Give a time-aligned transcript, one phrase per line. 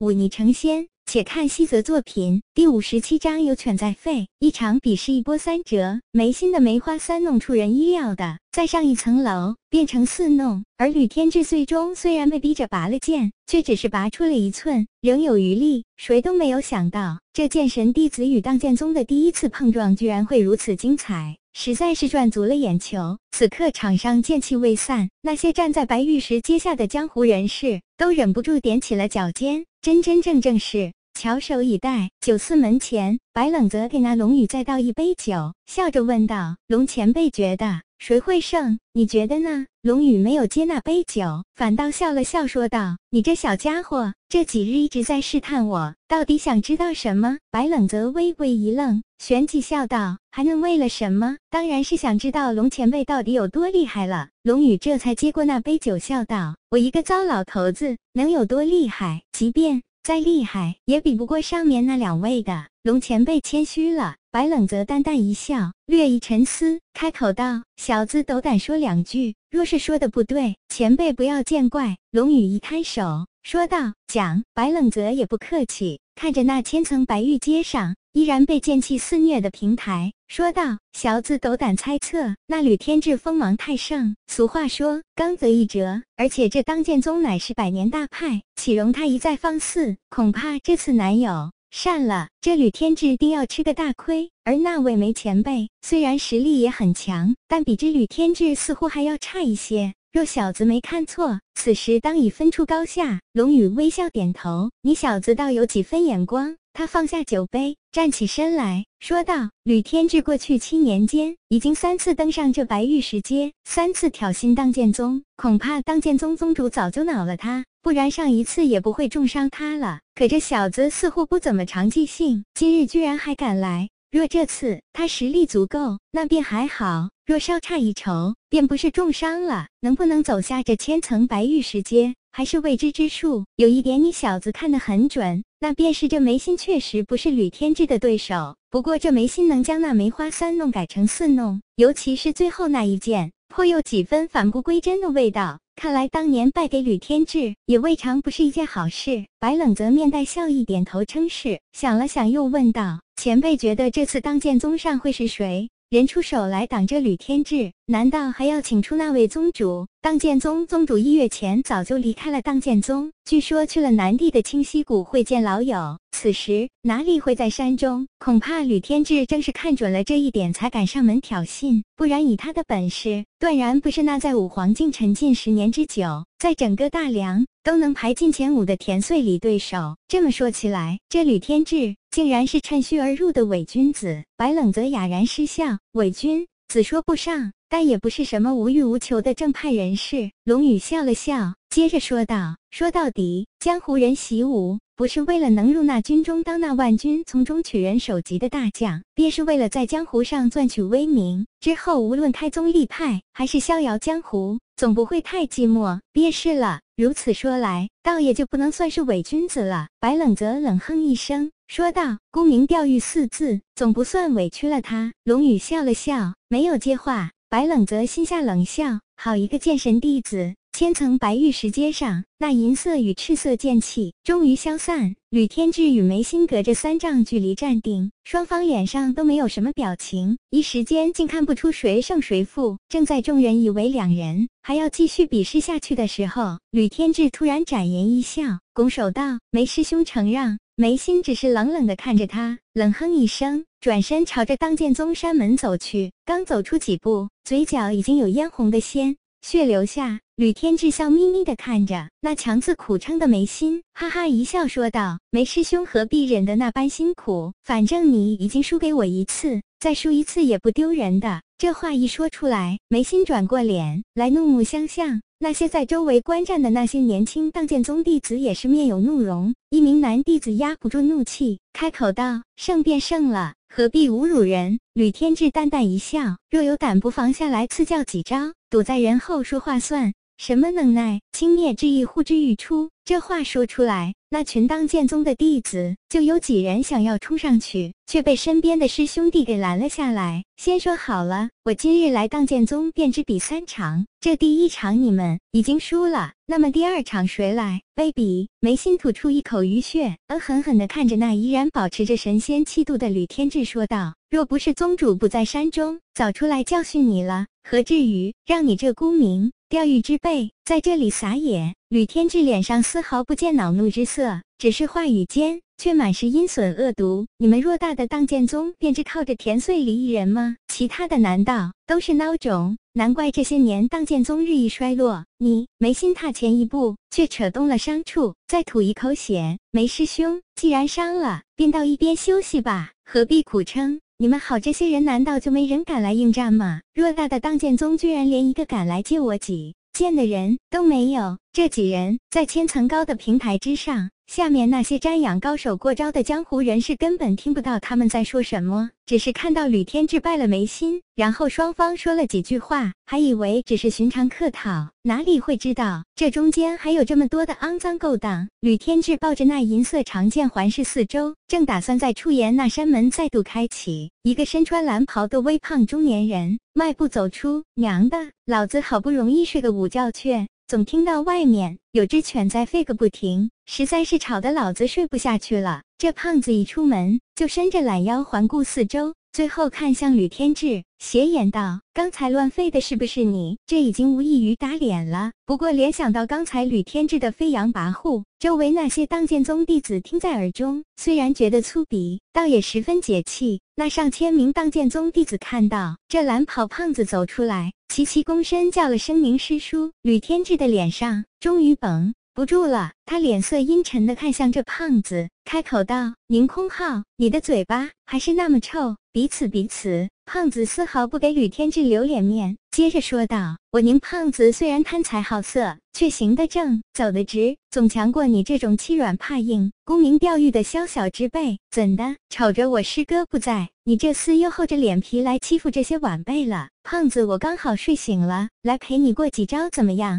[0.00, 0.88] 忤逆成仙。
[1.04, 6.00] 且看西泽作品第五十七章有犬在吠，一场比试一波三折。
[6.12, 15.84] 眉心的梅花三弄出人意料的，再上一层楼变成四弄，而吕天志最终虽然被逼着拔了剑，却只是拔出了一寸，仍有余力。
[15.96, 21.36] 谁都没有想到，这剑神弟子与荡剑宗的第一次碰撞，居然会如此精彩。
[21.52, 23.18] 实在是赚足了眼球。
[23.32, 32.10] 此刻场上剑气未散，那些站在白玉石阶下的江湖人士都忍不住踮起了脚尖，真真正正是翘首以待。
[32.20, 38.78] 酒肆门前，白冷泽给那龙宇再倒一杯酒，笑着问道：“龙前辈觉得谁会胜？
[38.92, 51.38] 你觉得呢？”龙宇没有接那杯酒，反倒笑了笑，说道：“你这小家伙，这几日一直在试探我，到底想知道什么？”白冷泽微微一愣，旋即笑道：“还能为了什么？
[51.48, 59.22] 当然是想知道龙前辈到底有多厉害了。”龙宇这才接过那杯酒，笑道：“我一个糟老头子，能有多厉害？
[59.32, 64.16] 即便再厉害，也比不过上面那两位的。”龙前辈谦虚了。
[64.30, 84.16] 白冷泽淡淡一笑，略一沉思，开口道：“小子斗胆说两句，若是说的不对，前辈不要见怪。”龙宇一摊手，说道：“讲。”白冷泽也不客气，看着那千层白玉阶上依然被剑气肆虐的平台，说道：“小子斗胆猜测，那吕天志锋芒太盛。
[84.26, 89.98] 俗话说，刚则易折，而且这当剑宗乃是百年大派，岂容他一再放肆？
[90.08, 94.30] 恐怕这次难有。”善了，这吕天志定要吃个大亏。
[94.44, 99.94] 而那位梅前辈虽然实力也很强，但比之吕天志似乎还要差一些。
[100.12, 103.20] 若小子没看错，此时当已分出高下。
[103.32, 106.56] 龙宇微笑点头，你小子倒有几分眼光。
[106.72, 115.22] 他放下酒杯，站起身来说道：“吕天志过去七年间，已经三次登上这白玉石阶，三次挑衅当剑宗。
[115.36, 120.00] 恐怕当剑宗宗主早就恼了他，不然上一次也不会重伤他了。
[120.16, 123.90] 可这小子似乎不怎么长记性，今日居然还敢来。
[124.10, 129.68] 若这次他实力足够，那便还好；若稍差一筹，便不是重伤了。
[129.80, 133.44] 能不能走下这千层白玉石阶，还是未知之数。
[133.54, 145.60] 有一点，你小子看得很准。”那便是这眉心确实不是吕天志的对手，不过这眉心能将那梅花三弄改成四弄，尤其是最后那一件，颇有几分返璞归真的味道。
[145.82, 149.24] 看来当年败给吕天志，也未尝不是一件好事。
[149.38, 159.86] 白冷则面带笑意，点头称是，想了想，又问道：“前辈觉得这次当剑宗上会是谁？”人出手来挡着吕天志，难道还要请出那位宗主？
[160.02, 165.98] 当剑宗宗主一月前早就离开了当剑宗，据说去了南地的清溪谷会见老友。
[166.10, 168.08] 此时哪里会在山中？
[168.18, 171.82] 恐怕吕天志正是看准了这一点，才敢上门挑衅。
[171.96, 179.96] 不然以他的本事，断然不是那在五黄境沉浸十年之久，在整个大梁都能排进前五的田穗里对手。
[180.08, 181.94] 这么说起来，这吕天志。
[182.10, 185.78] 竟然是趁虚而入的伪君子，白冷则哑然失笑。
[185.92, 190.30] 伪君子说不上，但也不是什么无欲无求的正派人士。
[190.44, 201.44] 龙宇笑了笑，接着说道：“说到底，江湖人习武，不是为了能入那军中当那万军从中取人首级的大将，便是为了在江湖上赚取威名。
[201.58, 206.82] 之后无论开宗立派，还是逍遥江湖，总不会太寂寞，便是了。
[206.96, 211.50] 如此说来，倒也就不能算是伪君子了。”白冷则冷哼一声。
[211.70, 217.30] 说道：“沽名钓誉四字，总不算委屈了他。”龙宇笑了笑，没有接话。
[217.48, 225.14] 白冷则心下冷笑：“好一个剑神弟子！”千层白玉石阶上，那银色与赤色剑气终于消散。
[225.28, 232.78] 吕天志与眉心隔着三丈距离站定，双方脸上都没有什么表情，一时间竟看不出谁胜谁负。
[232.88, 246.10] 正在众人以为两人还要继续比试下去的时候，吕天志突然展颜一笑，拱手道：“梅师兄承让。”眉心只是冷冷的看着他，冷哼一声，转身朝着当剑宗山门走去。
[246.24, 250.20] 刚走出几步，嘴角已经有嫣红的鲜血流下。
[250.36, 257.52] 吕天志笑眯眯的看着那强自苦撑的眉心，哈哈一笑，说道：“梅师兄何必忍得那般辛苦？
[257.62, 265.20] 反正你已经输给我一次，再输一次也不丢人的。”这话一说出来，眉心转过脸来，怒目相向。
[265.42, 269.54] 那些在周围观战的那些年轻当剑宗弟子也是面有怒容。
[269.70, 281.20] 一名男弟子压不住怒气，开口道：“胜便胜了，何必侮辱人？”吕天志淡淡一笑：“若有胆，不妨下来赐教几招，躲在人后说话算什么能耐？
[281.32, 282.88] 轻蔑之意呼之欲出。
[283.04, 290.44] 这话说出来，那群当剑宗的弟子就有几人想要冲上去，却被身边的师兄弟给拦了下来。
[290.56, 297.82] 先说好了，我今日来当剑宗便只比三场，这第一场你们已经输了，那么第二场谁来？
[297.94, 298.48] 卑鄙！
[298.60, 317.28] 眉心吐出一口鱼血，恶狠狠地看着那依然保持着神仙气度的吕天志说道：“若不是宗主不在山中，早出来教训你了，何至于让你这孤名钓鱼之辈在这里撒野？”吕天志脸上丝毫不见恼怒之色，只是话语间却满是阴损恶毒。
[317.38, 320.56] 你们偌大的荡剑宗，便只靠着田穗离一人吗？
[320.66, 322.76] 其他的难道都是孬种？
[322.94, 325.24] 难怪这些年荡剑宗日益衰落。
[325.38, 329.56] 你眉心踏前一步，却扯动了伤处，再吐一口血。
[329.70, 334.00] 梅师兄，既然伤了，便到一边休息吧，何必苦撑？
[334.22, 336.82] 你们好，这些人难道就没人敢来应战吗？
[336.94, 339.74] 偌大的当剑宗，居然连一个敢来接我几？
[339.94, 358.48] 剑的人都没有，这几人在千层高的平台之上，下面那些瞻仰高手过招的江湖人士根本听不到他们在说什么，只是看到吕天志败了眉心，然后双方说了几句话，还以为只是寻常客套，哪里会知道这中间还有这么多的肮脏勾当。
[358.60, 366.56] 吕天志抱着那银色长剑环视四周，正打算在出言那山门再度开启，一个身穿蓝袍的微胖中年人。
[366.72, 368.16] 迈步走出，娘的，
[368.46, 375.82] 老子好不容易睡个午觉，却总听到外面有只犬在吠个不停，实在是吵得老子睡不下去了。
[375.98, 379.14] 这胖子一出门就伸着懒腰环顾四周。
[379.32, 383.58] 最后看向吕天志，斜眼道：“刚才乱吠的是不是你？
[383.64, 385.30] 这已经无异于打脸了。
[385.46, 393.60] 不过联想到刚才吕天志的飞扬跋扈，周围那些当剑宗弟子听在耳中，虽然觉得粗鄙，倒也十分解气。
[393.76, 399.92] 那上千名当剑宗弟子看到这蓝袍胖子走出来，齐齐躬身叫了声明师叔。
[400.02, 421.58] 吕天志的脸上终于绷不住了，他脸色阴沉的看向这胖子，开口道：“宁空浩，你的嘴巴还是那么臭。”彼此彼此，胖子丝毫不给吕天志留脸面，接着说道：“我宁胖子虽然贪财好色，却行得正，走得直，总强过你这种欺软怕硬、沽名钓誉的宵小之辈。
[421.72, 422.14] 怎的？
[422.28, 426.68] 瞅着我师哥不在，你这厮又厚着脸皮来欺负这些晚辈了？
[426.84, 430.18] 胖子，我刚好睡醒了，来陪你过几招，怎么样？”